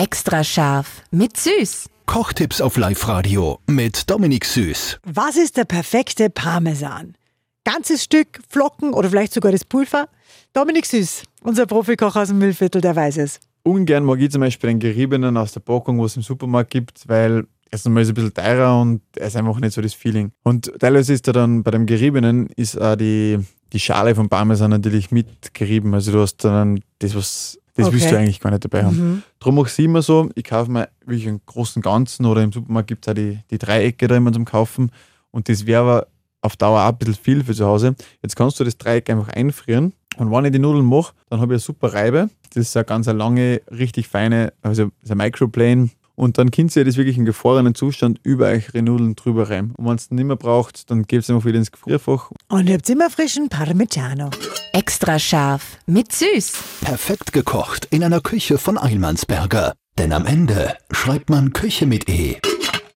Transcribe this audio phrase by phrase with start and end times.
[0.00, 1.90] Extra scharf mit Süß.
[2.06, 4.98] Kochtipps auf Live-Radio mit Dominik Süß.
[5.04, 7.16] Was ist der perfekte Parmesan?
[7.64, 10.08] Ganzes Stück, Flocken oder vielleicht sogar das Pulver?
[10.54, 13.40] Dominik Süß, unser Profikoch aus dem Müllviertel, der weiß es.
[13.62, 17.06] Ungern mag ich zum Beispiel den geriebenen aus der Packung, was es im Supermarkt gibt,
[17.06, 20.32] weil mal ist es ein bisschen teurer und er ist einfach nicht so das Feeling.
[20.44, 23.38] Und teilweise ist er dann bei dem geriebenen ist auch die,
[23.74, 25.92] die Schale vom Parmesan natürlich mitgerieben.
[25.92, 27.94] Also du hast dann das, was das Okay.
[27.94, 29.22] willst du eigentlich gar nicht dabei haben.
[29.38, 32.52] Darum mache ich es immer so, ich kaufe mir wirklich einen großen Ganzen oder im
[32.52, 34.90] Supermarkt gibt es auch die, die Dreiecke da immer zum Kaufen
[35.30, 36.06] und das wäre aber
[36.42, 37.94] auf Dauer auch ein bisschen viel für zu Hause.
[38.22, 41.52] Jetzt kannst du das Dreieck einfach einfrieren und wenn ich die Nudeln mache, dann habe
[41.54, 42.30] ich eine super Reibe.
[42.54, 46.76] Das ist eine ganz eine lange, richtig feine, also ist ein Microplane und dann könnt
[46.76, 49.72] ihr das wirklich im gefrorenen Zustand über eure Nudeln drüber rein.
[49.78, 52.74] Und wenn es nicht mehr braucht, dann gebt es einfach wieder ins Gefrierfach Und ihr
[52.74, 54.28] habt immer frischen Parmigiano.
[54.74, 56.52] Extra scharf mit Süß.
[56.82, 59.72] Perfekt gekocht in einer Küche von Eilmannsberger.
[59.96, 62.36] Denn am Ende schreibt man Küche mit E.